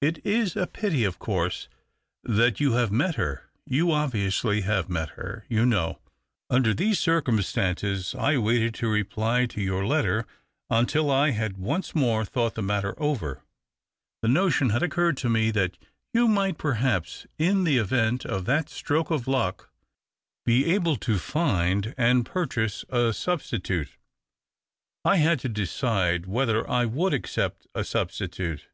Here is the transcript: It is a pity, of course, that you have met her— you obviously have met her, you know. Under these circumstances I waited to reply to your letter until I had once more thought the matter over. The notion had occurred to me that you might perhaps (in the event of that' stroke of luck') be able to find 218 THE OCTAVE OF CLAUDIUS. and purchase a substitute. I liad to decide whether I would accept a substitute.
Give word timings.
It 0.00 0.18
is 0.26 0.56
a 0.56 0.66
pity, 0.66 1.04
of 1.04 1.20
course, 1.20 1.68
that 2.24 2.58
you 2.58 2.72
have 2.72 2.90
met 2.90 3.14
her— 3.14 3.48
you 3.64 3.92
obviously 3.92 4.62
have 4.62 4.88
met 4.88 5.10
her, 5.10 5.44
you 5.48 5.64
know. 5.64 6.00
Under 6.50 6.74
these 6.74 6.98
circumstances 6.98 8.12
I 8.16 8.38
waited 8.38 8.74
to 8.74 8.88
reply 8.88 9.46
to 9.46 9.60
your 9.60 9.86
letter 9.86 10.26
until 10.68 11.12
I 11.12 11.30
had 11.30 11.58
once 11.58 11.94
more 11.94 12.24
thought 12.24 12.56
the 12.56 12.60
matter 12.62 13.00
over. 13.00 13.44
The 14.20 14.26
notion 14.26 14.70
had 14.70 14.82
occurred 14.82 15.16
to 15.18 15.30
me 15.30 15.52
that 15.52 15.78
you 16.12 16.26
might 16.26 16.58
perhaps 16.58 17.24
(in 17.38 17.62
the 17.62 17.78
event 17.78 18.24
of 18.26 18.46
that' 18.46 18.68
stroke 18.68 19.12
of 19.12 19.28
luck') 19.28 19.70
be 20.44 20.64
able 20.74 20.96
to 20.96 21.20
find 21.20 21.84
218 21.84 21.84
THE 21.84 21.92
OCTAVE 21.92 21.92
OF 21.92 22.00
CLAUDIUS. 22.00 22.04
and 22.10 22.34
purchase 22.34 22.84
a 22.88 23.12
substitute. 23.14 23.88
I 25.04 25.18
liad 25.18 25.38
to 25.38 25.48
decide 25.48 26.26
whether 26.26 26.68
I 26.68 26.84
would 26.84 27.14
accept 27.14 27.68
a 27.76 27.84
substitute. 27.84 28.66